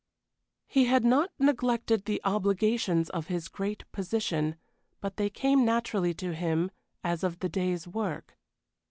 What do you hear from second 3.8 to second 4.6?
position,